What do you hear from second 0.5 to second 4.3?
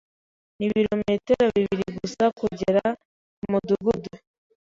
Nibirometero bibiri gusa kugera kumudugudu.